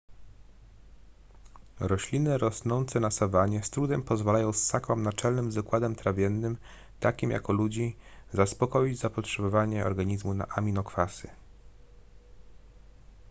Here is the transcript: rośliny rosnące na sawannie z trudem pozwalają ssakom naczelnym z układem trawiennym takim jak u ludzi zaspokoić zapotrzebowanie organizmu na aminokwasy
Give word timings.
rośliny 1.79 2.37
rosnące 2.37 2.99
na 2.99 3.11
sawannie 3.11 3.63
z 3.63 3.69
trudem 3.69 4.03
pozwalają 4.03 4.53
ssakom 4.53 5.03
naczelnym 5.03 5.51
z 5.51 5.57
układem 5.57 5.95
trawiennym 5.95 6.57
takim 6.99 7.31
jak 7.31 7.49
u 7.49 7.53
ludzi 7.53 7.95
zaspokoić 8.33 8.99
zapotrzebowanie 8.99 9.85
organizmu 9.85 10.33
na 10.33 10.47
aminokwasy 10.47 11.27